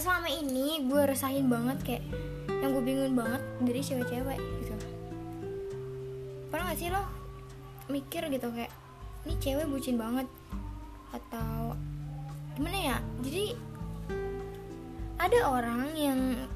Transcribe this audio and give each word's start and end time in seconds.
ya 0.00 0.08
selama 0.08 0.32
ini 0.32 0.88
gue 0.88 1.02
resahin 1.04 1.52
banget 1.52 1.76
kayak 1.84 2.04
yang 2.48 2.72
gue 2.72 2.80
bingung 2.80 3.12
banget 3.12 3.44
dari 3.60 3.84
cewek-cewek 3.84 4.40
gitu. 4.40 4.72
Pernah 6.48 6.72
gak 6.72 6.80
sih 6.80 6.88
lo 6.88 7.04
mikir 7.92 8.24
gitu 8.32 8.48
kayak 8.48 8.72
ini 9.28 9.36
cewek 9.36 9.68
bucin 9.68 10.00
banget 10.00 10.24
atau 11.12 11.76
gimana 12.56 12.80
ya? 12.80 12.96
Jadi 13.20 13.52
ada 15.20 15.38
orang 15.52 15.92
yang 15.92 16.48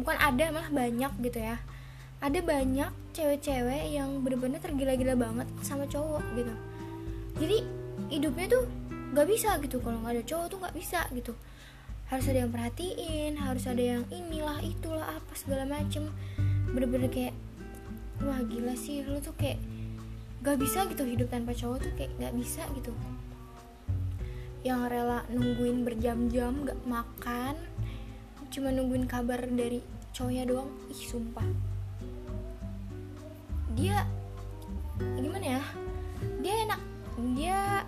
bukan 0.00 0.16
ada 0.16 0.48
malah 0.48 0.72
banyak 0.72 1.12
gitu 1.20 1.44
ya. 1.44 1.60
Ada 2.24 2.40
banyak 2.40 3.12
cewek-cewek 3.12 3.92
yang 3.92 4.24
bener-bener 4.24 4.56
tergila-gila 4.56 5.20
banget 5.20 5.48
sama 5.60 5.84
cowok 5.84 6.24
gitu. 6.32 6.54
Jadi 7.44 7.56
hidupnya 8.08 8.56
tuh 8.56 8.64
gak 9.12 9.28
bisa 9.28 9.60
gitu. 9.60 9.84
Kalau 9.84 10.00
nggak 10.00 10.16
ada 10.16 10.24
cowok 10.24 10.46
tuh 10.48 10.58
nggak 10.64 10.76
bisa 10.80 11.04
gitu 11.12 11.36
harus 12.08 12.24
ada 12.24 12.38
yang 12.40 12.52
perhatiin 12.52 13.36
harus 13.36 13.64
ada 13.68 13.84
yang 13.84 14.02
inilah 14.08 14.58
itulah 14.64 15.04
apa 15.04 15.32
segala 15.36 15.68
macem. 15.68 16.08
Bener-bener 16.72 17.12
kayak 17.12 17.36
wah 18.24 18.40
gila 18.44 18.72
sih 18.74 19.04
lu 19.04 19.20
tuh 19.20 19.36
kayak 19.36 19.60
gak 20.40 20.56
bisa 20.56 20.88
gitu 20.88 21.04
hidup 21.04 21.28
tanpa 21.28 21.52
cowok 21.52 21.84
tuh 21.84 21.92
kayak 22.00 22.12
gak 22.16 22.32
bisa 22.32 22.64
gitu. 22.80 22.92
Yang 24.64 24.80
rela 24.88 25.20
nungguin 25.28 25.84
berjam-jam 25.84 26.64
gak 26.64 26.80
makan 26.88 27.56
cuma 28.48 28.72
nungguin 28.72 29.04
kabar 29.04 29.44
dari 29.44 29.84
cowoknya 30.16 30.48
doang 30.48 30.72
ih 30.88 31.04
sumpah. 31.04 31.44
Dia 33.76 34.08
gimana 34.98 35.60
ya 35.60 35.62
dia 36.42 36.54
enak 36.66 36.82
dia 37.38 37.86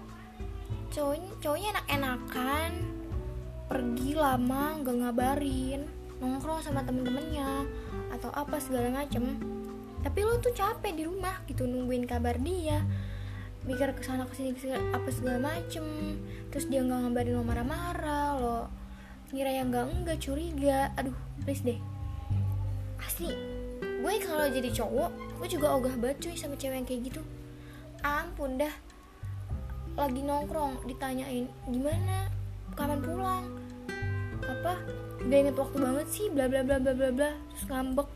cowoknya 0.94 1.30
cowoknya 1.42 1.68
enak 1.74 1.86
enakan 1.90 2.99
pergi 3.70 4.18
lama 4.18 4.82
gak 4.82 4.96
ngabarin 4.98 5.86
nongkrong 6.18 6.58
sama 6.58 6.82
temen-temennya 6.82 7.70
atau 8.10 8.34
apa 8.34 8.58
segala 8.58 8.90
macem. 8.90 9.38
Tapi 10.02 10.18
lo 10.26 10.42
tuh 10.42 10.50
capek 10.50 10.90
di 10.98 11.06
rumah 11.06 11.38
gitu 11.46 11.70
nungguin 11.70 12.04
kabar 12.04 12.34
dia 12.42 12.82
mikir 13.62 13.92
ke 13.92 14.02
sana 14.02 14.26
ke 14.26 14.34
sini 14.34 14.50
apa 14.90 15.06
segala 15.14 15.54
macem. 15.54 15.86
Terus 16.50 16.66
dia 16.66 16.82
nggak 16.82 16.98
ngabarin 17.08 17.38
lo 17.38 17.46
marah-marah 17.46 18.28
lo 18.42 18.60
ngira 19.30 19.54
yang 19.54 19.70
enggak 19.70 19.86
enggak 19.86 20.18
curiga. 20.18 20.90
Aduh 20.98 21.14
please 21.46 21.62
deh. 21.62 21.78
Asli 22.98 23.30
gue 23.80 24.14
kalau 24.24 24.48
jadi 24.48 24.72
cowok 24.72 25.10
gue 25.40 25.48
juga 25.48 25.76
ogah 25.76 25.92
banget 25.94 26.24
cuy 26.24 26.34
sama 26.34 26.58
cewek 26.58 26.74
yang 26.74 26.88
kayak 26.90 27.00
gitu. 27.06 27.22
Ampun 28.02 28.58
dah 28.58 28.74
lagi 29.94 30.20
nongkrong 30.26 30.90
ditanyain 30.90 31.46
gimana? 31.70 32.26
Kapan 32.74 33.00
pulang 33.04 33.59
apa? 34.44 34.74
Gak 35.20 35.38
inget 35.44 35.56
waktu 35.56 35.76
banget 35.76 36.06
sih 36.08 36.26
bla 36.32 36.48
bla 36.48 36.64
bla 36.64 36.80
bla 36.80 36.92
bla 36.96 37.10
bla 37.12 37.30
terus 37.52 37.64
ngambek. 37.68 38.08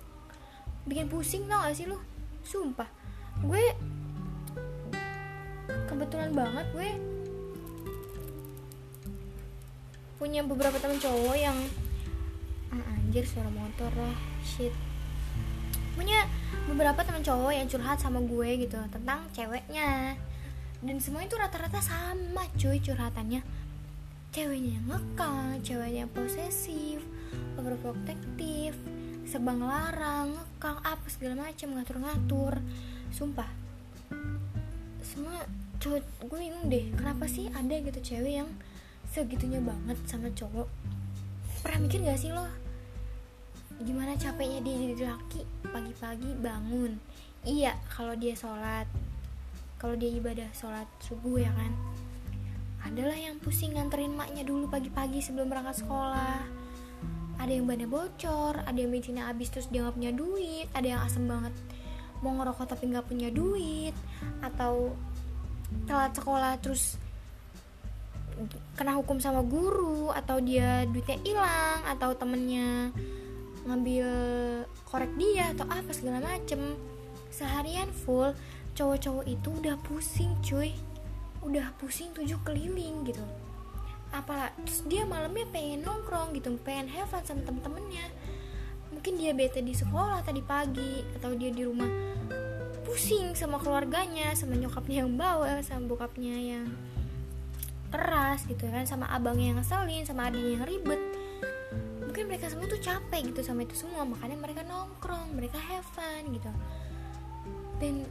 Bikin 0.89 1.07
pusing 1.09 1.45
tau 1.49 1.65
gak 1.65 1.77
sih 1.77 1.85
lu? 1.89 1.99
Sumpah. 2.45 2.89
Gue 3.45 3.61
kebetulan 5.89 6.33
banget 6.33 6.67
gue 6.75 6.91
punya 10.19 10.41
beberapa 10.47 10.81
temen 10.81 10.97
cowok 10.97 11.37
yang 11.37 11.59
ah, 12.73 12.95
anjir 12.97 13.25
suara 13.27 13.51
motor 13.53 13.93
lah 13.93 14.17
shit. 14.41 14.73
Punya 15.95 16.27
beberapa 16.67 17.05
temen 17.05 17.23
cowok 17.23 17.53
yang 17.53 17.67
curhat 17.69 18.01
sama 18.01 18.19
gue 18.25 18.67
gitu 18.67 18.81
tentang 18.89 19.29
ceweknya. 19.37 20.17
Dan 20.85 21.01
semua 21.01 21.25
itu 21.25 21.37
rata-rata 21.37 21.81
sama 21.81 22.45
cuy 22.61 22.77
curhatannya 22.81 23.64
ceweknya 24.35 24.83
yang 24.83 24.87
ngekang 24.91 25.63
ceweknya 25.63 26.03
yang 26.03 26.11
posesif 26.11 26.99
overprotective 27.55 28.75
serba 29.23 29.55
ngelarang 29.55 30.35
ngekang 30.35 30.79
apa 30.83 31.07
segala 31.07 31.47
macam 31.47 31.79
ngatur-ngatur. 31.79 32.55
Sumpah. 33.15 33.47
Semua 35.07 35.39
cowok 35.79 36.03
gue 36.27 36.39
bingung 36.43 36.67
deh 36.67 36.91
kenapa 36.99 37.31
sih 37.31 37.47
ada 37.55 37.79
gitu 37.79 38.01
cewek 38.03 38.43
yang 38.43 38.51
segitunya 39.07 39.63
banget 39.63 40.03
sama 40.11 40.27
cowok? 40.35 40.67
Pernah 41.63 41.79
mikir 41.87 42.03
gak 42.03 42.19
sih 42.19 42.35
lo? 42.35 42.51
Gimana 43.87 44.19
capeknya 44.19 44.67
dia 44.67 44.77
jadi 44.83 45.15
laki 45.15 45.47
pagi-pagi 45.71 46.31
bangun. 46.43 46.99
Iya 47.47 47.79
kalau 47.87 48.19
dia 48.19 48.35
sholat. 48.35 48.91
Kalau 49.79 49.95
dia 49.95 50.11
ibadah 50.11 50.51
sholat 50.51 50.91
subuh 50.99 51.39
ya 51.39 51.55
kan 51.55 51.71
adalah 52.85 53.17
yang 53.17 53.41
pusing 53.41 53.75
nganterin 53.75 54.13
maknya 54.13 54.45
dulu 54.45 54.69
pagi-pagi 54.69 55.25
sebelum 55.25 55.49
berangkat 55.49 55.83
sekolah. 55.83 56.45
Ada 57.41 57.51
yang 57.51 57.67
bannya 57.67 57.91
bocor 57.91 58.63
ada 58.63 58.79
yang 58.79 58.95
bensinnya 58.95 59.27
habis 59.27 59.51
terus 59.51 59.67
dia 59.69 59.83
nggak 59.83 59.97
punya 59.99 60.13
duit 60.15 60.67
ada 60.71 60.87
yang 60.87 61.01
asem 61.03 61.27
banget 61.27 61.51
mau 62.23 62.33
ngerokok 62.41 62.73
tapi 62.73 62.89
nggak 62.89 63.05
punya 63.11 63.29
duit 63.29 63.93
atau 64.41 64.95
telat 65.85 66.15
sekolah 66.15 66.57
terus 66.63 66.97
kena 68.75 68.99
hukum 68.99 69.19
sama 69.19 69.43
guru 69.43 70.11
atau 70.15 70.39
dia 70.43 70.87
duitnya 70.91 71.19
hilang 71.23 71.81
atau 71.87 72.15
temennya 72.15 72.91
ngambil 73.67 74.09
korek 74.87 75.11
dia 75.19 75.55
atau 75.55 75.67
apa 75.69 75.91
segala 75.91 76.23
macem. 76.23 76.79
Seharian 77.35 77.91
full 77.91 78.31
cowok-cowok 78.79 79.27
itu 79.27 79.49
udah 79.59 79.75
pusing 79.87 80.35
cuy 80.43 80.71
udah 81.45 81.77
pusing 81.77 82.11
tujuh 82.17 82.41
keliling 82.43 83.05
gitu. 83.05 83.21
Apalah 84.11 84.51
terus 84.65 84.83
dia 84.89 85.05
malamnya 85.05 85.45
pengen 85.53 85.85
nongkrong 85.85 86.33
gitu 86.35 86.57
pengen 86.65 86.89
have 86.89 87.09
fun 87.13 87.21
sama 87.23 87.45
temen-temennya. 87.45 88.07
Mungkin 88.91 89.21
dia 89.21 89.37
bete 89.37 89.61
di 89.61 89.77
sekolah 89.77 90.25
tadi 90.25 90.41
pagi 90.41 91.05
atau 91.21 91.37
dia 91.37 91.53
di 91.53 91.63
rumah 91.67 91.89
pusing 92.85 93.33
sama 93.35 93.59
keluarganya 93.59 94.33
sama 94.37 94.55
nyokapnya 94.55 95.03
yang 95.03 95.13
bawa 95.19 95.59
sama 95.65 95.89
bokapnya 95.89 96.37
yang 96.37 96.67
keras 97.91 98.45
gitu 98.47 98.67
kan 98.71 98.87
sama 98.87 99.07
abangnya 99.11 99.55
yang 99.55 99.59
ngeselin 99.59 100.03
sama 100.07 100.31
adiknya 100.31 100.63
yang 100.63 100.65
ribet. 100.67 101.03
Mungkin 102.07 102.31
mereka 102.31 102.47
semua 102.47 102.71
tuh 102.71 102.79
capek 102.79 103.35
gitu 103.35 103.43
sama 103.43 103.67
itu 103.67 103.75
semua 103.75 104.07
makanya 104.07 104.39
mereka 104.39 104.63
nongkrong 104.63 105.35
mereka 105.35 105.59
have 105.59 105.87
fun 105.91 106.31
gitu. 106.31 106.51
Dan 107.83 108.07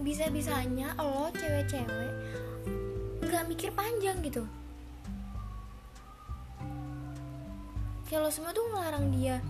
bisa-bisanya 0.00 0.92
lo 1.00 1.32
cewek-cewek 1.32 2.12
nggak 3.26 3.44
mikir 3.50 3.70
panjang 3.72 4.20
gitu. 4.22 4.44
Kayak 8.06 8.22
lo 8.22 8.30
semua 8.30 8.54
tuh 8.54 8.62
ngelarang 8.70 9.10
dia 9.12 9.42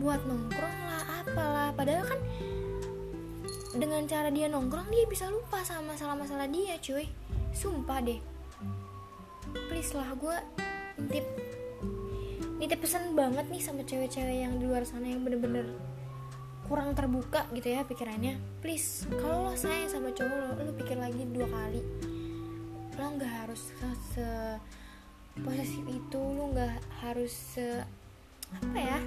buat 0.00 0.20
nongkrong 0.26 0.78
lah 0.88 1.04
apalah. 1.22 1.70
Padahal 1.76 2.02
kan 2.02 2.20
dengan 3.72 4.04
cara 4.10 4.28
dia 4.28 4.50
nongkrong 4.50 4.90
dia 4.90 5.06
bisa 5.06 5.30
lupa 5.30 5.62
sama 5.62 5.94
masalah-masalah 5.94 6.50
dia 6.50 6.76
cuy. 6.82 7.06
Sumpah 7.54 8.00
deh. 8.02 8.20
Please 9.70 9.92
lah 9.94 10.08
gue 10.18 10.36
tip 11.12 11.26
nitip 12.58 12.78
pesan 12.78 13.14
banget 13.18 13.46
nih 13.50 13.62
sama 13.62 13.82
cewek-cewek 13.82 14.46
yang 14.46 14.54
di 14.58 14.70
luar 14.70 14.86
sana 14.86 15.10
yang 15.10 15.26
bener-bener 15.26 15.66
kurang 16.72 16.96
terbuka 16.96 17.44
gitu 17.52 17.68
ya 17.68 17.84
pikirannya. 17.84 18.40
Please 18.64 19.04
kalau 19.20 19.44
lo 19.44 19.52
sayang 19.52 19.92
sama 19.92 20.08
cowok 20.08 20.32
lo 20.40 20.48
lo 20.56 20.72
pikir 20.72 20.96
lagi 20.96 21.28
dua 21.28 21.44
kali. 21.44 21.84
Lo 22.96 23.04
nggak 23.12 23.28
harus 23.44 23.60
se, 23.60 23.88
se 24.16 24.28
posesif 25.44 25.84
itu 25.84 26.16
lo 26.16 26.48
nggak 26.56 26.80
harus 27.04 27.28
se 27.28 27.84
apa 28.56 28.78
ya 28.80 28.98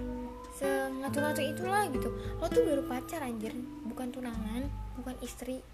se 0.53 0.69
ngatur-ngatur 1.01 1.41
itulah 1.41 1.89
gitu. 1.89 2.13
Lo 2.37 2.45
tuh 2.53 2.61
baru 2.69 2.85
pacar 2.85 3.25
anjir. 3.25 3.57
Bukan 3.81 4.13
tunangan 4.13 4.69
bukan 5.01 5.17
istri. 5.25 5.65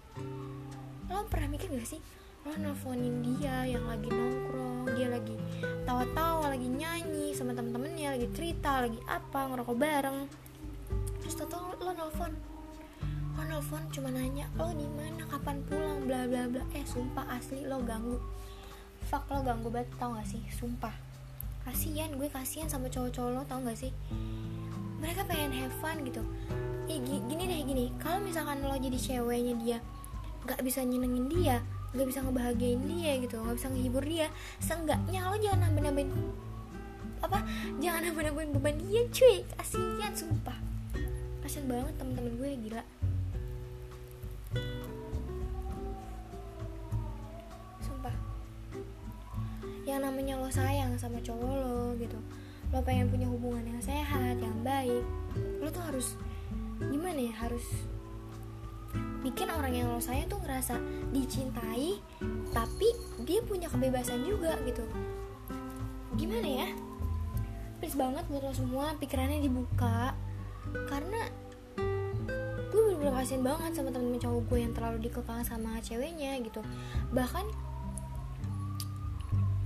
Lo 1.12 1.28
pernah 1.28 1.52
mikir 1.52 1.68
gak 1.76 1.84
sih? 1.84 2.00
Lo 2.48 2.56
nelfonin 2.56 3.20
dia 3.20 3.68
yang 3.68 3.84
lagi 3.84 4.08
nongkrong 4.08 4.96
dia 4.96 5.12
lagi 5.12 5.36
tawa-tawa 5.86 6.50
lagi 6.50 6.66
nyanyi 6.66 7.30
sama 7.36 7.54
temen-temennya 7.54 8.18
lagi 8.18 8.28
cerita 8.34 8.82
lagi 8.82 8.98
apa 9.06 9.40
ngerokok 9.54 9.76
bareng 9.78 10.18
terus 11.32 11.48
tau 11.48 11.72
lo 11.80 11.92
nelfon. 11.96 12.32
Lo 13.32 13.42
nelfon 13.48 13.82
cuma 13.88 14.12
nanya 14.12 14.44
lo 14.60 14.68
di 14.76 14.84
mana? 14.84 15.24
Kapan 15.24 15.64
pulang? 15.64 16.04
Bla 16.04 16.28
bla 16.28 16.44
bla. 16.44 16.62
Eh 16.76 16.84
sumpah 16.84 17.24
asli 17.32 17.64
lo 17.64 17.80
ganggu. 17.80 18.20
Fuck 19.08 19.32
lo 19.32 19.40
ganggu 19.40 19.72
banget 19.72 19.88
tau 19.96 20.12
gak 20.12 20.28
sih? 20.28 20.44
Sumpah. 20.52 20.92
Kasian 21.64 22.20
gue 22.20 22.28
kasian 22.28 22.68
sama 22.68 22.92
cowok-cowok 22.92 23.30
lo 23.32 23.42
tau 23.48 23.64
gak 23.64 23.78
sih? 23.80 23.92
Mereka 25.00 25.24
pengen 25.24 25.56
have 25.56 25.74
fun 25.80 26.04
gitu. 26.04 26.20
Eh, 26.92 27.00
gini 27.00 27.44
deh 27.48 27.60
gini. 27.64 27.86
Kalau 27.96 28.20
misalkan 28.20 28.60
lo 28.60 28.76
jadi 28.76 28.98
ceweknya 29.00 29.56
dia 29.56 29.78
nggak 30.42 30.58
bisa 30.66 30.82
nyenengin 30.82 31.30
dia 31.30 31.62
nggak 31.94 32.02
bisa 32.02 32.18
ngebahagiain 32.18 32.82
dia 32.82 33.14
gitu 33.22 33.38
nggak 33.38 33.62
bisa 33.62 33.70
ngehibur 33.70 34.02
dia 34.02 34.26
seenggaknya 34.58 35.22
lo 35.30 35.38
jangan 35.38 35.70
nambah 35.70 35.82
nambahin 35.86 36.10
apa? 37.22 37.38
Jangan 37.78 38.00
nambah 38.10 38.22
nambahin 38.26 38.50
beban 38.50 38.76
dia 38.82 39.06
cuy. 39.06 39.46
Kasian 39.54 40.10
sumpah 40.10 40.71
kasian 41.52 41.68
banget 41.68 41.92
temen-temen 42.00 42.32
gue 42.40 42.50
gila. 42.64 42.84
Sumpah. 47.84 48.16
Yang 49.84 50.00
namanya 50.00 50.40
lo 50.40 50.48
sayang 50.48 50.96
sama 50.96 51.20
cowok 51.20 51.52
lo 51.60 51.92
gitu. 52.00 52.16
Lo 52.72 52.80
pengen 52.80 53.12
punya 53.12 53.28
hubungan 53.28 53.68
yang 53.68 53.84
sehat 53.84 54.40
yang 54.40 54.64
baik. 54.64 55.04
Lo 55.60 55.68
tuh 55.68 55.84
harus 55.92 56.16
gimana 56.88 57.20
ya 57.20 57.36
harus 57.36 57.84
bikin 59.20 59.52
orang 59.52 59.76
yang 59.76 59.92
lo 59.92 60.00
sayang 60.00 60.32
tuh 60.32 60.40
ngerasa 60.40 60.80
dicintai 61.12 62.00
tapi 62.56 62.88
dia 63.28 63.44
punya 63.44 63.68
kebebasan 63.68 64.24
juga 64.24 64.56
gitu. 64.64 64.88
Gimana 66.16 66.48
ya? 66.48 66.68
Please 67.76 68.00
banget 68.00 68.24
buat 68.32 68.40
lo 68.40 68.56
semua 68.56 68.96
pikirannya 68.96 69.44
dibuka. 69.44 70.16
Karena 70.88 71.41
kasian 73.14 73.42
banget 73.44 73.76
sama 73.76 73.92
temen-temen 73.92 74.20
cowok 74.20 74.42
gue 74.48 74.58
yang 74.64 74.72
terlalu 74.72 74.98
dikekang 75.08 75.42
sama 75.44 75.78
ceweknya 75.84 76.38
gitu. 76.42 76.60
Bahkan 77.12 77.46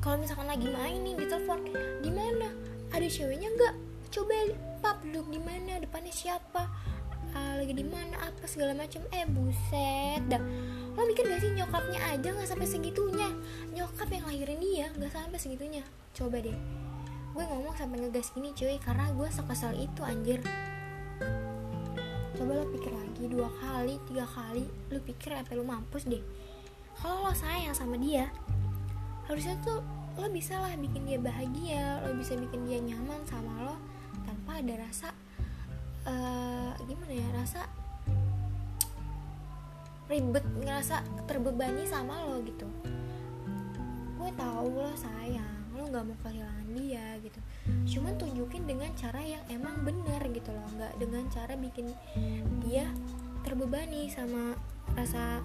kalau 0.03 0.23
misalkan 0.23 0.47
lagi 0.47 0.71
main 0.71 1.03
nih 1.03 1.15
di 1.19 1.27
telepon 1.27 1.67
di 2.03 2.11
mana? 2.15 2.49
Ada 2.95 3.07
ceweknya 3.11 3.51
nggak? 3.51 3.75
Coba 4.15 4.35
pap 4.79 5.03
duduk 5.03 5.27
di 5.35 5.41
mana? 5.43 5.83
Depannya 5.83 6.15
siapa? 6.15 6.71
Uh, 7.35 7.59
lagi 7.59 7.75
di 7.75 7.83
mana? 7.83 8.15
Apa 8.23 8.47
segala 8.47 8.73
macam 8.73 9.03
eh 9.11 9.27
buset 9.27 10.23
dah. 10.31 10.41
Lo 10.95 11.05
mikir 11.05 11.27
gak 11.29 11.43
sih 11.43 11.53
nyokapnya 11.53 12.01
aja 12.15 12.29
nggak 12.33 12.49
sampai 12.49 12.71
segitunya? 12.71 13.29
Nyokap 13.75 14.09
yang 14.09 14.25
lahirin 14.31 14.63
dia 14.63 14.87
nggak 14.95 15.13
sampai 15.13 15.39
segitunya. 15.43 15.83
Coba 16.15 16.39
deh. 16.41 16.55
Gue 17.37 17.45
ngomong 17.45 17.77
sampai 17.77 18.01
ngegas 18.01 18.33
gini 18.33 18.55
cuy 18.57 18.81
karena 18.81 19.13
gue 19.13 19.29
sekesal 19.29 19.77
itu 19.77 20.01
anjir. 20.07 20.41
Coba 22.39 22.53
lo 22.57 22.65
pikir 22.73 22.95
lagi 22.95 23.06
dua 23.25 23.49
kali 23.57 23.97
tiga 24.05 24.29
kali 24.29 24.69
lo 24.93 25.01
pikir 25.01 25.33
apa 25.33 25.57
lo 25.57 25.65
mampus 25.65 26.05
deh. 26.05 26.21
Kalau 27.01 27.25
lo 27.25 27.33
sayang 27.33 27.73
sama 27.73 27.97
dia 27.97 28.29
harusnya 29.25 29.57
tuh 29.65 29.81
lo 30.17 30.29
bisa 30.33 30.57
lah 30.57 30.73
bikin 30.77 31.09
dia 31.09 31.19
bahagia 31.21 32.05
lo 32.05 32.13
bisa 32.17 32.37
bikin 32.37 32.69
dia 32.69 32.79
nyaman 32.81 33.21
sama 33.25 33.53
lo 33.65 33.77
tanpa 34.25 34.61
ada 34.61 34.75
rasa 34.81 35.09
uh, 36.09 36.73
gimana 36.89 37.13
ya 37.13 37.29
rasa 37.37 37.69
ribet 40.07 40.47
ngerasa 40.63 41.03
terbebani 41.27 41.83
sama 41.85 42.23
lo 42.31 42.39
gitu. 42.47 42.69
Gue 44.17 44.31
tahu 44.39 44.71
lo 44.79 44.95
sayang 44.95 45.75
lo 45.75 45.85
nggak 45.91 46.05
mau 46.07 46.17
kehilangan 46.25 46.66
dia 46.77 47.17
gitu. 47.25 47.41
Cuman 47.97 48.21
tunjukin 48.21 48.69
dengan 48.69 48.93
cara 48.93 49.25
yang 49.25 49.41
emang 49.49 49.81
benar 49.81 50.21
gitu 50.29 50.53
loh 50.53 50.69
nggak 50.77 50.93
dengan 51.01 51.25
cara 51.33 51.57
bikin 51.57 51.97
dia 52.61 52.85
terbebani 53.41 54.13
sama 54.13 54.53
rasa 54.93 55.41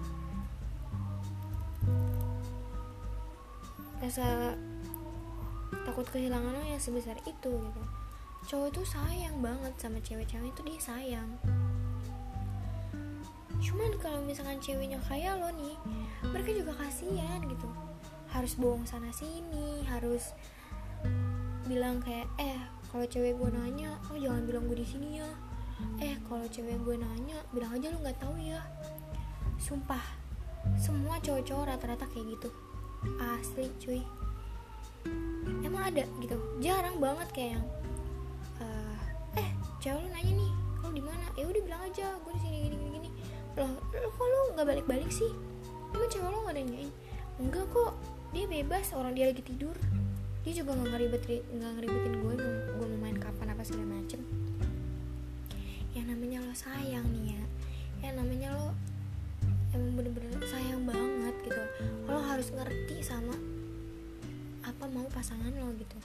rasa 4.02 4.58
takut 5.86 6.06
kehilangan 6.10 6.52
lo 6.52 6.62
yang 6.66 6.82
sebesar 6.82 7.16
itu 7.24 7.52
gitu. 7.54 7.82
Cowok 8.42 8.74
tuh 8.74 8.86
sayang 8.86 9.38
banget 9.38 9.70
sama 9.78 10.02
cewek-cewek 10.02 10.50
itu 10.50 10.60
dia 10.66 10.80
sayang. 10.82 11.30
Cuman 13.62 13.94
kalau 14.02 14.18
misalkan 14.26 14.58
ceweknya 14.58 14.98
kayak 15.06 15.38
lo 15.38 15.54
nih 15.54 15.78
mereka 16.26 16.50
juga 16.50 16.74
kasihan 16.74 17.38
gitu. 17.46 17.70
Harus 18.26 18.58
bohong 18.58 18.82
sana 18.82 19.14
sini 19.14 19.86
harus 19.86 20.34
bilang 21.66 22.02
kayak 22.02 22.26
eh 22.42 22.58
kalau 22.90 23.06
cewek 23.08 23.38
gue 23.38 23.50
nanya 23.54 23.96
oh 24.10 24.16
jangan 24.18 24.42
bilang 24.44 24.64
gue 24.68 24.78
di 24.82 24.86
sini 24.86 25.22
ya. 25.22 25.30
Eh 25.98 26.14
kalau 26.28 26.46
cewek 26.46 26.78
gue 26.82 26.96
nanya 26.98 27.38
bilang 27.54 27.72
aja 27.74 27.90
lo 27.90 27.98
nggak 28.02 28.18
tahu 28.18 28.34
ya. 28.38 28.60
Sumpah 29.58 30.02
semua 30.78 31.18
cowok-cowok 31.18 31.64
rata-rata 31.74 32.06
kayak 32.10 32.38
gitu. 32.38 32.48
Asli 33.18 33.66
cuy. 33.82 34.02
Emang 35.66 35.90
ada 35.90 36.06
gitu 36.22 36.38
jarang 36.62 36.98
banget 37.02 37.28
kayak 37.34 37.52
yang 37.58 37.66
cewek 39.82 39.98
lu 39.98 40.08
nanya 40.14 40.32
nih 40.38 40.52
lu 40.82 40.88
di 40.94 41.02
mana? 41.02 41.26
Ya 41.34 41.44
udah 41.50 41.62
bilang 41.66 41.82
aja 41.82 42.06
gue 42.22 42.32
di 42.38 42.40
sini 42.46 42.56
gini 42.70 42.76
gini 42.78 42.90
gini. 43.02 43.10
Loh 43.58 43.72
lo 43.90 44.08
kok 44.14 44.26
lu 44.26 44.40
nggak 44.54 44.66
balik 44.66 44.86
balik 44.86 45.10
sih? 45.10 45.32
Emang 45.90 46.06
cewek 46.06 46.30
lu 46.30 46.38
nggak 46.46 46.56
nanyain? 46.62 46.90
Enggak 47.42 47.66
kok 47.74 47.98
dia 48.30 48.46
bebas 48.46 48.94
orang 48.94 49.12
dia 49.18 49.28
lagi 49.28 49.42
tidur 49.42 49.74
dia 50.42 50.52
juga 50.58 50.74
nggak 50.74 50.90
ngeribet 50.90 51.22
nggak 51.54 51.70
ngeribetin 51.78 52.14
gue 52.18 52.34
gue 52.74 52.86
mau 52.90 52.98
main 52.98 53.14
kapan 53.14 53.54
apa 53.54 53.62
segala 53.62 53.86
macem. 53.94 54.18
Yang 55.94 56.06
namanya 56.10 56.38
lo 56.42 56.50
sayang 56.50 57.06
nih 57.14 57.38
ya. 57.38 57.44
Yang 58.02 58.14
namanya 58.18 58.48
lo 58.58 58.68
emang 59.70 59.92
bener-bener 59.94 60.42
sayang 60.42 60.82
banget 60.82 61.34
gitu. 61.46 61.62
Lo 62.10 62.18
harus 62.18 62.50
ngerti 62.50 63.06
sama 63.06 63.38
apa 64.66 64.84
mau 64.90 65.06
pasangan 65.14 65.54
lo 65.54 65.70
gitu. 65.78 65.98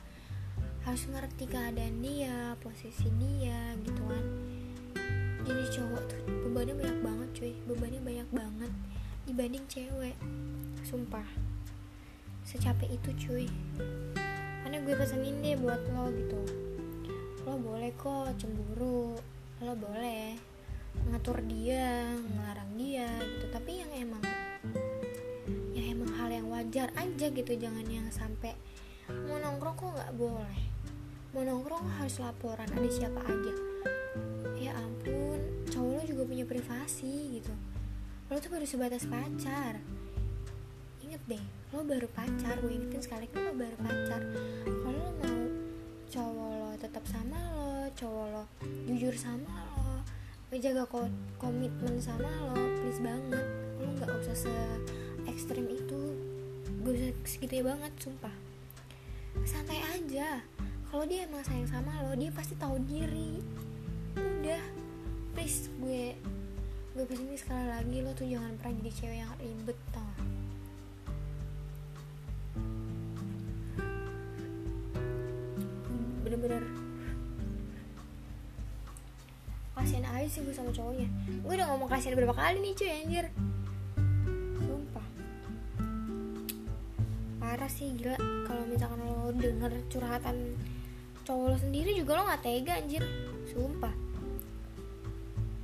Harus 0.86 1.10
ngerti 1.10 1.50
keadaan 1.50 1.98
dia 2.06 2.54
posisi 2.62 3.10
dia 3.18 3.74
gitu 3.82 4.02
kan. 4.06 4.26
Jadi 5.50 5.64
cowok 5.82 6.04
tuh 6.14 6.22
bebannya 6.46 6.78
banyak 6.78 7.00
banget 7.02 7.30
cuy. 7.34 7.54
Bebannya 7.66 8.02
banyak 8.06 8.30
banget 8.30 8.72
dibanding 9.26 9.66
cewek. 9.66 10.14
Sumpah 10.86 11.57
secapek 12.48 12.96
itu 12.96 13.10
cuy. 13.28 13.46
Karena 14.64 14.80
gue 14.80 14.96
pesenin 14.96 15.44
deh 15.44 15.60
buat 15.60 15.84
lo 15.92 16.08
gitu. 16.16 16.40
Lo 17.44 17.60
boleh 17.60 17.92
kok 18.00 18.32
cemburu. 18.40 19.20
Lo 19.60 19.74
boleh 19.76 20.40
ngatur 21.12 21.44
dia 21.44 22.16
ngelarang 22.16 22.72
dia 22.80 23.12
gitu. 23.20 23.52
Tapi 23.52 23.84
yang 23.84 23.92
emang 23.92 24.24
yang 25.76 26.00
emang 26.00 26.12
hal 26.16 26.30
yang 26.32 26.48
wajar 26.48 26.88
aja 26.96 27.28
gitu. 27.28 27.52
Jangan 27.52 27.84
yang 27.92 28.08
sampai 28.16 28.56
mau 29.28 29.36
nongkrong 29.44 29.76
kok 29.76 29.92
nggak 29.92 30.16
boleh. 30.16 30.62
Mau 31.36 31.44
nongkrong 31.44 32.00
harus 32.00 32.16
laporan 32.24 32.72
ada 32.72 32.88
siapa 32.88 33.28
aja. 33.28 33.54
Ya 34.56 34.72
ampun 34.72 35.68
cowok 35.68 36.00
lo 36.00 36.04
juga 36.08 36.24
punya 36.24 36.48
privasi 36.48 37.44
gitu. 37.44 37.52
Lo 38.32 38.40
tuh 38.40 38.56
baru 38.56 38.64
sebatas 38.64 39.04
pacar. 39.04 39.84
Inget 41.04 41.24
deh 41.28 41.44
lo 41.78 41.86
baru 41.86 42.10
pacar 42.10 42.58
gue 42.58 42.74
ingetin 42.74 43.02
sekali 43.06 43.30
lo 43.38 43.54
baru 43.54 43.78
pacar. 43.78 44.18
Kalau 44.66 44.98
lo 44.98 45.14
mau 45.22 45.38
cowok 46.10 46.52
lo 46.58 46.70
tetap 46.82 47.06
sama 47.06 47.38
lo 47.54 47.86
cowok 47.94 48.26
lo 48.34 48.44
jujur 48.90 49.14
sama 49.14 49.54
lo 49.78 50.02
menjaga 50.50 50.90
ko 50.90 51.06
komitmen 51.38 52.02
sama 52.02 52.26
lo 52.50 52.58
please 52.82 52.98
banget. 52.98 53.46
Lo 53.78 53.94
nggak 53.94 54.10
usah 54.10 54.34
se 54.34 54.56
ekstrim 55.30 55.70
itu 55.70 56.18
gue 56.82 56.98
usah 56.98 57.14
segitu 57.30 57.62
banget 57.62 57.94
sumpah. 58.02 58.34
Santai 59.46 59.78
aja. 59.86 60.42
Kalau 60.90 61.06
dia 61.06 61.30
emang 61.30 61.46
sayang 61.46 61.70
sama 61.70 61.94
lo 62.10 62.18
dia 62.18 62.34
pasti 62.34 62.58
tahu 62.58 62.82
diri. 62.90 63.38
Udah 64.18 64.66
please 65.38 65.70
gue 65.78 66.18
gue 66.98 67.06
ini 67.14 67.38
sekali 67.38 67.70
lagi 67.70 68.02
lo 68.02 68.18
tuh 68.18 68.26
jangan 68.26 68.58
pernah 68.58 68.82
jadi 68.82 68.92
cewek 68.98 69.18
yang 69.22 69.34
ribet 69.38 69.78
tau 69.94 70.27
sih 80.38 80.46
gue 80.46 80.54
sama 80.54 80.70
cowoknya. 80.70 81.10
Gue 81.42 81.54
udah 81.58 81.66
ngomong 81.74 81.90
kasian 81.90 82.14
berapa 82.14 82.38
kali 82.38 82.62
nih 82.62 82.74
cuy 82.78 82.90
anjir. 82.94 83.26
Sumpah. 84.62 85.06
Parah 87.42 87.72
sih 87.74 87.90
gila. 87.98 88.14
Kalau 88.46 88.64
misalkan 88.70 89.02
lo 89.02 89.34
denger 89.34 89.74
curhatan 89.90 90.54
cowok 91.26 91.46
lo 91.50 91.58
sendiri 91.58 91.98
juga 91.98 92.22
lo 92.22 92.30
nggak 92.30 92.42
tega 92.46 92.78
anjir. 92.78 93.02
Sumpah. 93.50 93.94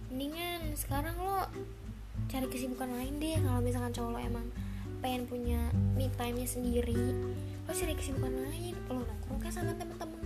Mendingan 0.09 0.73
sekarang 0.73 1.13
lo 1.21 1.45
cari 2.25 2.49
kesibukan 2.49 2.89
lain 2.97 3.21
deh. 3.21 3.37
Kalau 3.37 3.61
misalkan 3.61 3.93
cowok 3.93 4.09
lo 4.17 4.19
emang 4.25 4.47
pengen 5.05 5.29
punya 5.29 5.69
me 5.93 6.09
time 6.17 6.41
nya 6.41 6.49
sendiri 6.49 6.97
lo 7.69 7.69
cari 7.69 7.93
kesibukan 7.93 8.33
lain. 8.41 8.73
Lo 8.89 9.05
nongkrong 9.05 9.37
kayak 9.37 9.53
sama 9.53 9.77
temen-temen 9.77 10.22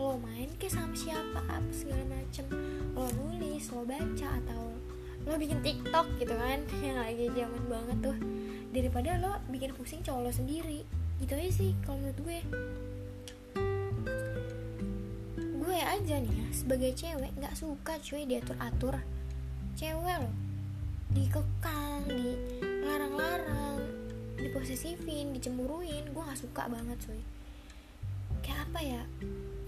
lo 0.00 0.16
lo 0.16 0.24
main 0.24 0.48
kayak 0.56 0.72
sama 0.72 0.96
siapa 0.96 1.44
apa 1.44 1.70
segala 1.76 2.00
macem. 2.08 2.48
Lo 2.96 3.04
nulis 3.20 3.68
lo 3.68 3.84
baca 3.84 4.28
atau 4.40 4.72
lo 5.28 5.36
bikin 5.36 5.60
tiktok 5.60 6.08
gitu 6.16 6.32
kan. 6.32 6.64
Yang 6.80 6.98
lagi 7.04 7.26
zaman 7.36 7.62
banget 7.68 7.98
tuh. 8.00 8.16
Daripada 8.72 9.10
lo 9.20 9.32
bikin 9.52 9.76
pusing 9.76 10.00
cowok 10.00 10.24
lo 10.24 10.32
sendiri. 10.32 10.88
Gitu 11.20 11.36
aja 11.36 11.52
sih 11.52 11.76
kalau 11.84 12.00
menurut 12.00 12.16
gue. 12.24 12.38
Gue 15.60 15.78
aja 15.84 16.14
nih 16.16 16.32
ya 16.32 16.48
sebagai 16.48 16.96
cewek 16.96 17.36
nggak 17.36 17.52
suka 17.52 18.00
cuy 18.00 18.24
diatur 18.24 18.56
atur 18.56 18.96
cewek 19.76 20.16
loh 20.16 20.34
dikekang 21.12 22.08
di 22.08 22.34
larang-larang 22.88 23.84
diposesifin 24.40 25.36
dicemburuin. 25.36 26.08
Gue 26.08 26.22
nggak 26.24 26.40
suka 26.40 26.72
banget 26.72 26.96
cuy 27.04 27.20
kayak 28.50 28.66
apa 28.66 28.80
ya? 28.82 29.02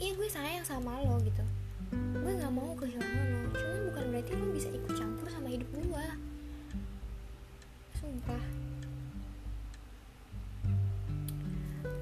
Iya 0.03 0.11
gue 0.19 0.27
sayang 0.27 0.67
sama 0.67 0.99
lo 1.07 1.15
gitu. 1.23 1.47
Gue 1.95 2.35
nggak 2.35 2.51
mau 2.51 2.75
kehilangan 2.75 3.27
lo. 3.31 3.49
Cuman 3.55 3.81
bukan 3.87 4.05
berarti 4.11 4.31
lo 4.35 4.47
bisa 4.51 4.69
ikut 4.75 4.93
campur 4.99 5.31
sama 5.31 5.47
hidup 5.55 5.71
gue. 5.71 6.07
Sumpah. 7.95 8.45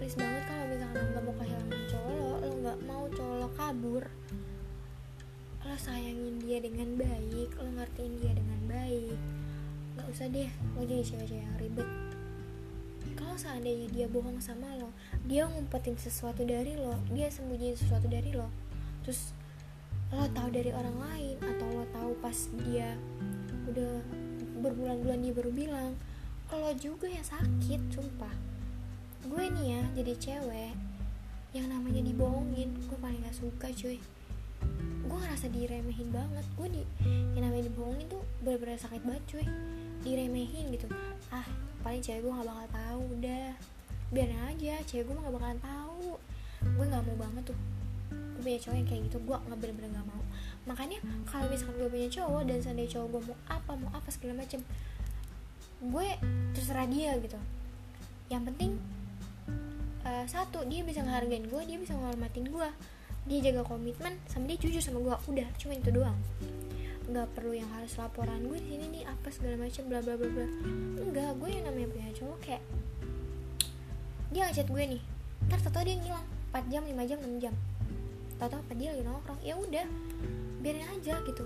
Please 0.01 0.17
banget 0.17 0.43
kalau 0.49 0.65
misalkan 0.73 0.97
lo 1.05 1.09
nggak 1.13 1.25
mau 1.29 1.37
kehilangan 1.37 1.81
cowok 1.93 2.17
lo 2.17 2.33
lo 2.41 2.49
nggak 2.65 2.79
mau 2.89 3.05
cowok 3.13 3.37
lo 3.37 3.49
kabur. 3.61 4.05
Lo 5.61 5.77
sayangin 5.77 6.41
dia 6.41 6.65
dengan 6.65 6.97
baik 6.97 7.61
lo 7.61 7.69
ngertiin 7.77 8.13
dia 8.25 8.33
dengan 8.33 8.61
baik. 8.65 9.21
Nggak 10.01 10.07
usah 10.17 10.33
deh 10.33 10.49
lo 10.49 10.81
jadi 10.89 11.05
cewek-cewek 11.05 11.45
yang 11.45 11.57
ribet 11.61 12.00
kalau 13.21 13.37
seandainya 13.37 13.87
dia 13.93 14.07
bohong 14.09 14.41
sama 14.41 14.73
lo 14.81 14.89
dia 15.29 15.45
ngumpetin 15.45 16.01
sesuatu 16.01 16.41
dari 16.41 16.73
lo 16.81 16.97
dia 17.13 17.29
sembunyiin 17.29 17.77
sesuatu 17.77 18.09
dari 18.09 18.33
lo. 18.33 18.49
Terus 19.05 19.37
lo 20.11 20.25
tahu 20.33 20.49
dari 20.49 20.73
orang 20.73 20.97
lain 20.97 21.37
atau 21.39 21.67
lo 21.69 21.85
tahu 21.93 22.11
pas 22.25 22.49
dia 22.65 22.97
udah 23.69 24.01
berbulan-bulan 24.65 25.21
dia 25.21 25.33
baru 25.37 25.53
bilang 25.53 25.93
lo 26.51 26.73
juga 26.81 27.07
yang 27.07 27.23
sakit 27.23 27.81
sumpah. 27.93 28.33
Gue 29.29 29.53
nih 29.53 29.77
ya 29.77 29.83
jadi 30.01 30.13
cewek 30.17 30.75
yang 31.53 31.69
namanya 31.69 32.01
dibohongin 32.01 32.73
gue 32.89 32.99
paling 32.99 33.21
gak 33.21 33.37
suka 33.37 33.69
cuy. 33.77 34.01
Gue 35.05 35.19
ngerasa 35.21 35.53
diremehin 35.53 36.09
banget 36.09 36.47
gue 36.57 36.69
di 36.73 36.83
yang 37.37 37.45
namanya 37.45 37.69
dibohongin 37.69 38.09
tuh 38.09 38.25
bener-bener 38.41 38.81
sakit 38.81 39.05
banget 39.05 39.25
cuy 39.29 39.47
diremehin 40.05 40.73
gitu. 40.75 40.87
Ah 41.33 41.47
paling 41.81 42.05
cewek 42.05 42.25
gue 42.25 42.33
gak 42.33 42.47
bakal 42.49 42.69
tahu 42.73 43.03
udah. 43.19 43.49
Biarin 44.11 44.41
aja 44.51 44.75
cewek 44.85 45.05
gue 45.09 45.15
gak 45.17 45.35
bakalan 45.35 45.61
tahu. 45.63 46.19
Gue 46.61 46.85
nggak 46.89 47.03
mau 47.09 47.17
banget 47.17 47.45
tuh 47.53 47.59
gue 48.11 48.43
punya 48.45 48.59
cowok 48.61 48.77
yang 48.77 48.89
kayak 48.89 49.03
gitu. 49.09 49.19
Gue 49.25 49.37
nggak 49.37 49.59
bener-bener 49.61 49.91
nggak 49.97 50.09
mau. 50.09 50.23
Makanya 50.69 50.99
kalau 51.29 51.47
misalkan 51.49 51.77
gue 51.81 51.91
punya 51.93 52.09
cowok 52.09 52.43
dan 52.49 52.59
seandainya 52.61 52.91
cowok 52.97 53.09
gue 53.13 53.21
mau 53.33 53.37
apa 53.49 53.73
mau 53.77 53.91
apa 53.93 54.09
segala 54.13 54.45
macem 54.45 54.61
gue 55.81 56.09
terserah 56.53 56.89
dia 56.89 57.17
gitu. 57.21 57.41
Yang 58.29 58.43
penting 58.53 58.73
uh, 60.05 60.25
satu 60.27 60.65
dia 60.69 60.85
bisa 60.85 61.05
ngehargain 61.05 61.45
gue 61.47 61.63
dia 61.67 61.79
bisa 61.79 61.97
ngormatin 61.97 62.49
gue 62.49 62.69
dia 63.29 63.39
jaga 63.53 63.63
komitmen 63.69 64.17
sama 64.27 64.49
dia 64.49 64.59
jujur 64.59 64.81
sama 64.81 64.99
gue 65.05 65.13
udah 65.13 65.49
cuma 65.61 65.77
itu 65.77 65.91
doang 65.93 66.17
nggak 67.11 67.29
perlu 67.35 67.53
yang 67.59 67.67
harus 67.75 67.99
laporan 67.99 68.47
gue 68.47 68.59
di 68.63 68.79
sini 68.79 68.87
nih 68.95 69.05
apa 69.11 69.29
segala 69.35 69.67
macam 69.67 69.83
bla 69.91 70.01
bla 70.01 70.15
bla 70.15 70.29
bla. 70.31 70.47
Enggak 71.03 71.31
gue 71.43 71.49
yang 71.51 71.65
namanya 71.67 71.89
punya 71.91 72.11
cowok 72.15 72.39
kayak 72.39 72.63
dia 74.31 74.47
ngechat 74.47 74.69
gue 74.71 74.85
nih 74.95 75.03
ntar 75.51 75.59
tau 75.67 75.83
dia 75.83 75.99
ngilang 75.99 76.27
4 76.55 76.71
jam 76.71 76.83
5 76.87 77.11
jam 77.11 77.19
6 77.19 77.43
jam. 77.43 77.55
Tau 78.39 78.47
apa 78.47 78.73
dia 78.79 78.95
lagi 78.95 79.03
nongkrong? 79.03 79.41
Ya 79.43 79.55
udah 79.59 79.87
biarin 80.63 80.87
aja 80.87 81.19
gitu. 81.27 81.45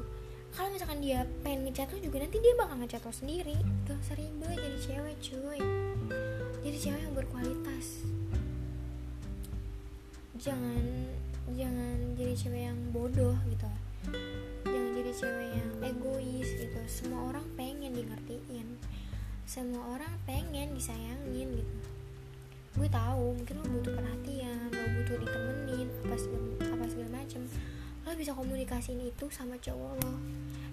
Kalau 0.54 0.68
misalkan 0.71 1.00
dia 1.02 1.26
pengen 1.42 1.66
ngechat 1.66 1.90
lo 1.90 1.99
juga 1.99 2.23
nanti 2.23 2.38
dia 2.38 2.54
bakal 2.54 2.76
ngechat 2.78 3.02
lo 3.02 3.11
sendiri. 3.11 3.56
Usah 3.88 4.16
ribet 4.21 4.54
jadi 4.54 4.78
cewek 4.78 5.16
cuy. 5.18 5.61
Jadi 6.61 6.76
cewek 6.78 7.00
yang 7.00 7.14
berkualitas. 7.16 7.87
Jangan 10.38 10.85
jangan 11.56 11.97
jadi 12.16 12.35
cewek 12.37 12.62
yang 12.68 12.78
bodoh 12.92 13.37
gitu 13.49 13.68
cewek 15.14 15.50
yang 15.54 15.71
egois 15.83 16.49
gitu. 16.59 16.80
Semua 16.90 17.30
orang 17.30 17.47
pengen 17.54 17.94
di 17.94 18.02
ngertiin 18.02 18.68
semua 19.44 19.85
orang 19.92 20.09
pengen 20.25 20.73
disayangin 20.73 21.61
gitu. 21.61 21.76
Gue 22.75 22.88
tahu 22.90 23.38
mungkin 23.38 23.61
lo 23.61 23.66
butuh 23.78 23.92
perhatian 23.94 24.73
lo 24.73 24.85
butuh 24.99 25.16
ditemenin 25.21 25.88
apa 26.09 26.16
segala, 26.16 26.49
apa 26.75 26.85
segala 26.88 27.11
macem. 27.23 27.42
Lo 28.02 28.11
bisa 28.16 28.33
komunikasiin 28.33 29.04
itu 29.04 29.28
sama 29.30 29.61
cowok 29.61 29.92
lo 30.00 30.12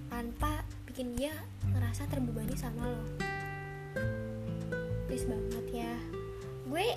tanpa 0.07 0.63
bikin 0.87 1.13
dia 1.19 1.35
ngerasa 1.67 2.07
terbebani 2.07 2.55
sama 2.55 2.89
lo. 2.89 3.03
Please 5.05 5.27
banget 5.27 5.65
ya. 5.85 5.93
Gue 6.65 6.95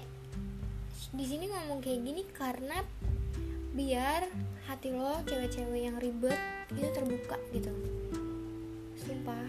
di 1.10 1.24
sini 1.26 1.50
ngomong 1.50 1.82
kayak 1.82 2.00
gini 2.06 2.22
karena 2.32 2.80
biar 3.74 4.30
hati 4.70 4.94
lo 4.94 5.20
cewek-cewek 5.26 5.90
yang 5.90 5.98
ribet 5.98 6.38
itu 6.74 6.88
terbuka 6.90 7.38
gitu. 7.54 7.72
Sumpah. 8.98 9.46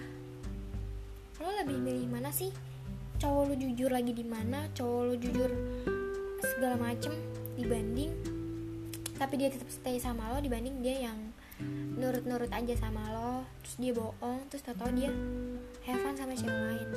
Lo 1.41 1.49
lebih 1.61 1.77
milih 1.77 2.07
mana 2.09 2.29
sih? 2.31 2.53
Cowok 3.19 3.51
lo 3.51 3.55
jujur 3.55 3.89
lagi 3.89 4.11
di 4.11 4.25
mana? 4.25 4.69
Cowok 4.73 5.01
lo 5.09 5.15
jujur 5.17 5.51
segala 6.45 6.77
macem 6.77 7.11
dibanding 7.57 8.35
tapi 9.15 9.39
dia 9.39 9.47
tetap 9.47 9.71
stay 9.71 9.95
sama 9.95 10.35
lo 10.35 10.43
dibanding 10.43 10.83
dia 10.83 11.07
yang 11.07 11.15
nurut-nurut 11.95 12.51
aja 12.51 12.75
sama 12.75 12.99
lo. 13.15 13.47
Terus 13.63 13.75
dia 13.79 13.91
bohong 13.95 14.39
terus 14.51 14.63
tau 14.63 14.75
tau 14.75 14.91
dia 14.91 15.11
have 15.87 15.99
fun 16.03 16.15
sama 16.19 16.35
cewek 16.35 16.51
lain. 16.51 16.89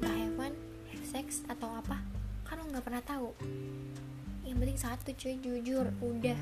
Entah 0.00 0.16
have 0.16 0.34
fun 0.36 0.52
have 0.92 1.06
sex 1.06 1.44
atau 1.44 1.68
apa 1.76 2.00
kan 2.48 2.56
lo 2.62 2.64
nggak 2.72 2.84
pernah 2.84 3.02
tahu 3.04 3.36
yang 4.46 4.56
penting 4.62 4.78
satu 4.80 5.12
cuy 5.12 5.36
jujur 5.44 5.86
udah. 6.00 6.40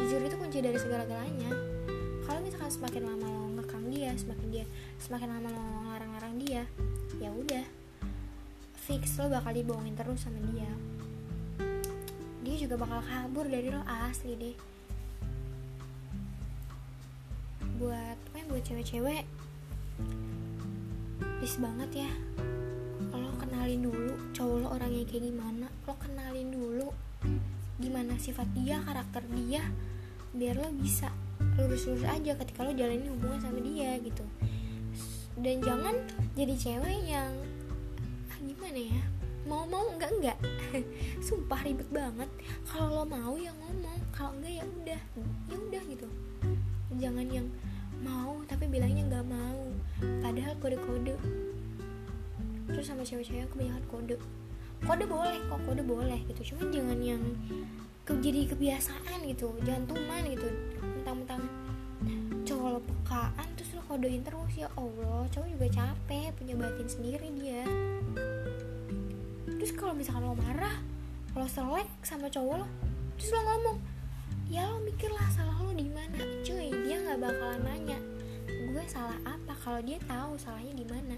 Jujur 0.00 0.20
itu 0.24 0.36
kunci 0.40 0.58
dari 0.64 0.78
segala-galanya 0.80 1.79
kalau 2.30 2.46
misalkan 2.46 2.70
semakin 2.70 3.02
lama 3.10 3.26
lo 3.26 3.58
ngekang 3.58 3.90
dia 3.90 4.14
semakin 4.14 4.48
dia 4.54 4.64
semakin 5.02 5.34
lama 5.34 5.50
lo 5.50 5.62
ngarang-ngarang 5.90 6.34
dia 6.38 6.62
ya 7.18 7.26
udah. 7.34 7.66
Fix 8.86 9.18
lo 9.18 9.34
bakal 9.34 9.50
dibohongin 9.50 9.98
terus 9.98 10.22
sama 10.22 10.38
dia. 10.54 10.70
Dia 12.46 12.54
juga 12.54 12.78
bakal 12.78 13.02
kabur 13.02 13.50
dari 13.50 13.74
lo 13.74 13.82
asli 13.82 14.38
deh. 14.38 14.54
Buat 17.82 18.14
apa 18.14 18.46
buat 18.46 18.62
cewek-cewek 18.62 19.26
please 21.42 21.58
banget 21.58 22.06
ya. 22.06 22.10
Lo 23.10 23.34
kenalin 23.42 23.90
dulu 23.90 24.14
cowok 24.38 24.56
lo 24.62 24.66
orangnya 24.78 25.02
kayak 25.02 25.34
gimana. 25.34 25.66
Lo 25.82 25.98
kenalin 25.98 26.54
dulu 26.54 26.94
gimana 27.82 28.14
sifat 28.22 28.46
dia 28.54 28.78
karakter 28.86 29.26
dia 29.34 29.66
biar 30.30 30.62
lo 30.62 30.70
bisa 30.78 31.10
lurus-lurus 31.60 32.08
aja 32.08 32.32
ketika 32.40 32.64
lo 32.64 32.72
jalanin 32.72 33.12
hubungan 33.12 33.40
sama 33.40 33.60
dia 33.60 34.00
gitu. 34.00 34.24
Dan 35.36 35.60
jangan 35.60 35.94
jadi 36.32 36.54
cewek 36.56 36.98
yang 37.04 37.32
ah, 38.32 38.38
gimana 38.40 38.80
ya 38.80 39.02
mau 39.44 39.68
mau 39.68 39.84
enggak 39.92 40.10
enggak. 40.16 40.38
Sumpah 41.26 41.60
ribet 41.64 41.88
banget. 41.92 42.28
Kalau 42.64 42.88
lo 43.00 43.04
mau 43.04 43.36
ya 43.36 43.52
ngomong 43.52 44.00
kalau 44.12 44.32
enggak 44.40 44.60
ya 44.60 44.64
udah 44.64 45.00
ya 45.48 45.56
udah 45.56 45.82
gitu. 45.88 46.08
Jangan 46.96 47.26
yang 47.28 47.46
mau 48.00 48.40
tapi 48.48 48.64
bilangnya 48.64 49.04
nggak 49.08 49.26
mau. 49.28 49.64
Padahal 50.24 50.56
kode-kode 50.60 51.16
terus 52.70 52.86
sama 52.86 53.02
cewek-cewek 53.04 53.50
kebanyakan 53.52 53.84
kode. 53.90 54.16
Kode 54.80 55.04
boleh 55.04 55.40
kok 55.52 55.60
kode 55.68 55.82
boleh 55.84 56.20
gitu. 56.24 56.54
Cuman 56.54 56.72
jangan 56.72 56.98
yang 57.04 57.22
jadi 58.10 58.42
kebiasaan 58.50 59.22
gitu. 59.28 59.54
Jangan 59.62 59.86
tuman 59.86 60.26
gitu 60.26 60.50
mentang-mentang 61.14 61.70
cowok 62.48 62.68
lo 62.74 62.80
pekaan 62.80 63.48
terus 63.54 63.70
lo 63.76 63.82
kodein 63.84 64.24
terus 64.24 64.52
ya 64.56 64.68
allah 64.74 65.28
cowok 65.28 65.48
juga 65.52 65.66
capek 65.70 66.32
punya 66.34 66.54
batin 66.56 66.88
sendiri 66.88 67.28
dia. 67.36 67.62
Terus 69.60 69.72
kalau 69.76 69.92
misalkan 69.92 70.24
lo 70.24 70.34
marah 70.34 70.76
lo 71.36 71.46
selek 71.46 71.86
sama 72.02 72.26
cowok 72.26 72.64
lo 72.64 72.66
terus 73.20 73.30
lo 73.36 73.40
ngomong 73.44 73.78
ya 74.50 74.66
lo 74.66 74.82
mikirlah 74.82 75.28
salah 75.30 75.54
lo 75.60 75.70
di 75.76 75.86
mana. 75.92 76.18
Cuy 76.42 76.72
dia 76.86 76.96
nggak 77.04 77.20
bakalan 77.20 77.60
nanya 77.62 77.98
gue 78.48 78.84
salah 78.88 79.18
apa? 79.26 79.52
Kalau 79.60 79.80
dia 79.84 80.00
tahu 80.08 80.34
salahnya 80.40 80.74
di 80.74 80.86
mana 80.88 81.16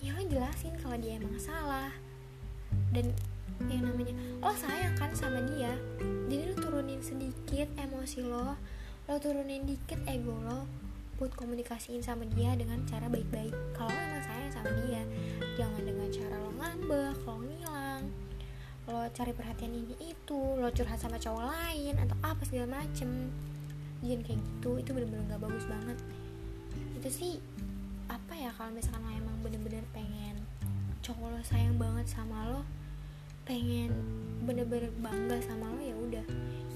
ya 0.00 0.14
lo 0.16 0.22
jelasin 0.24 0.78
kalau 0.80 0.96
dia 0.96 1.18
emang 1.18 1.36
salah. 1.36 1.90
Dan 2.94 3.10
yang 3.68 3.84
namanya 3.84 4.14
lo 4.40 4.54
sayang 4.56 4.96
kan 4.96 5.12
sama 5.12 5.44
dia 5.52 5.76
jadi 6.32 6.48
lo 6.48 6.54
turunin 6.56 7.02
sedikit 7.04 7.68
emosi 7.76 8.24
lo 8.24 8.56
lo 9.10 9.18
turunin 9.18 9.66
dikit 9.66 9.98
ego 10.06 10.38
lo 10.46 10.70
buat 11.18 11.34
komunikasiin 11.34 11.98
sama 11.98 12.22
dia 12.30 12.54
dengan 12.54 12.78
cara 12.86 13.10
baik-baik. 13.10 13.50
Kalau 13.74 13.90
emang 13.90 14.22
sayang 14.22 14.54
sama 14.54 14.70
dia 14.86 15.02
jangan 15.58 15.82
dengan 15.82 16.06
cara 16.14 16.34
lo 16.38 16.50
ngambek 16.54 17.18
lo 17.26 17.34
ngilang 17.42 18.02
lo 18.86 19.02
cari 19.10 19.34
perhatian 19.34 19.74
ini 19.74 20.14
itu 20.14 20.38
lo 20.54 20.70
curhat 20.70 21.02
sama 21.02 21.18
cowok 21.18 21.42
lain 21.42 21.98
atau 21.98 22.14
apa 22.22 22.38
segala 22.46 22.78
macem. 22.86 23.34
Jangan 23.98 24.22
kayak 24.22 24.38
gitu 24.46 24.70
itu 24.78 24.90
bener-bener 24.94 25.26
gak 25.26 25.42
bagus 25.42 25.66
banget. 25.66 25.98
Itu 27.02 27.08
sih 27.10 27.34
apa 28.06 28.38
ya 28.38 28.54
kalau 28.54 28.70
misalkan 28.70 29.02
lo 29.02 29.10
emang 29.10 29.36
bener-bener 29.42 29.82
pengen 29.90 30.38
cowok 31.02 31.34
lo 31.34 31.42
sayang 31.42 31.74
banget 31.82 32.06
sama 32.06 32.46
lo 32.46 32.62
pengen 33.50 33.90
bener-bener 34.46 34.94
bangga 35.02 35.42
sama 35.42 35.74
lo 35.74 35.82
ya 35.82 35.98
udah. 35.98 36.26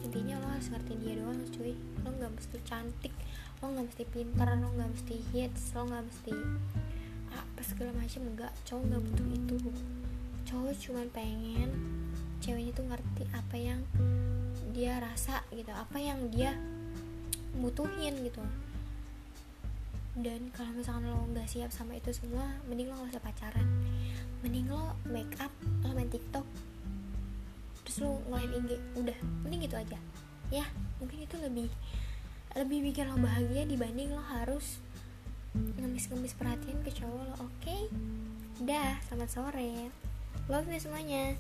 Intinya 0.02 0.42
lo 0.42 0.58
harus 0.58 0.74
ngerti 0.74 0.98
dia 0.98 1.22
doang 1.22 1.38
cuy. 1.54 1.78
Lo 2.02 2.10
nggak 2.10 2.34
mesti 2.34 2.58
cantik 2.66 3.14
lo 3.62 3.70
nggak 3.70 3.86
mesti 3.94 4.04
pintar 4.10 4.58
lo 4.58 4.74
nggak 4.74 4.90
mesti 4.90 5.14
hits 5.30 5.70
lo 5.78 5.86
nggak 5.86 6.02
mesti 6.02 6.34
apa 7.30 7.60
segala 7.62 7.94
macam 7.94 8.26
enggak 8.26 8.52
cowok 8.66 8.84
nggak 8.90 9.02
butuh 9.06 9.28
itu. 9.38 9.56
Cowok 10.50 10.74
cuma 10.82 11.02
pengen 11.14 11.70
ceweknya 12.42 12.72
tuh 12.74 12.86
ngerti 12.90 13.22
apa 13.30 13.56
yang 13.56 13.80
dia 14.74 14.98
rasa 14.98 15.46
gitu 15.54 15.70
apa 15.70 16.02
yang 16.02 16.26
dia 16.34 16.58
butuhin 17.62 18.18
gitu. 18.26 18.42
Dan 20.18 20.50
kalau 20.50 20.74
misalkan 20.74 21.06
lo 21.06 21.22
nggak 21.30 21.46
siap 21.46 21.70
sama 21.70 21.94
itu 21.94 22.10
semua 22.10 22.50
mending 22.66 22.90
lo 22.90 22.98
gak 23.06 23.14
usah 23.14 23.22
pacaran 23.22 23.66
mending 24.44 24.68
lo 24.68 24.92
make 25.08 25.32
up 25.40 25.50
lo 25.80 25.96
main 25.96 26.12
tiktok. 26.12 26.44
Terus 27.88 27.96
lo 28.04 28.20
ngelain 28.28 28.52
IG 28.60 28.70
udah 29.00 29.18
mending 29.40 29.64
gitu 29.64 29.80
aja. 29.80 29.96
Ya 30.52 30.68
mungkin 31.00 31.24
itu 31.24 31.40
lebih 31.40 31.72
lebih 32.52 32.78
bikin 32.92 33.08
lo 33.08 33.16
bahagia 33.16 33.64
dibanding 33.64 34.12
lo 34.12 34.20
harus 34.20 34.84
ngemis-ngemis 35.56 36.36
perhatian 36.36 36.84
ke 36.84 36.92
cowok 36.92 37.22
lo. 37.24 37.34
Oke? 37.40 37.48
Okay? 37.64 37.82
dah 38.62 39.02
selamat 39.08 39.30
sore. 39.32 39.90
Love 40.46 40.70
you 40.70 40.78
semuanya 40.78 41.34